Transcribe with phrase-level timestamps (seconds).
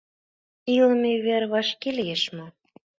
[0.75, 2.45] Илыме вер вашке лиеш мо?